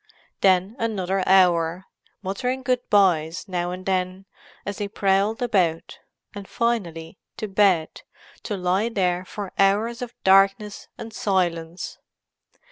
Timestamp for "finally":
6.47-7.19